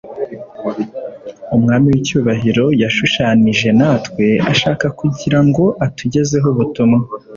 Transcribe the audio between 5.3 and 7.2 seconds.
ngo atugezeho ubutumwa